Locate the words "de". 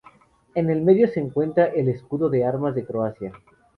2.31-2.43, 2.73-2.85